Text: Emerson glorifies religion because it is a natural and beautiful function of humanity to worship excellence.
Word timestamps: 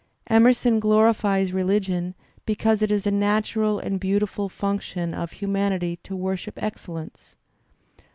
Emerson 0.25 0.79
glorifies 0.79 1.53
religion 1.53 2.15
because 2.47 2.81
it 2.81 2.89
is 2.91 3.05
a 3.05 3.11
natural 3.11 3.77
and 3.77 3.99
beautiful 3.99 4.49
function 4.49 5.13
of 5.13 5.33
humanity 5.33 5.99
to 6.01 6.15
worship 6.15 6.55
excellence. 6.59 7.35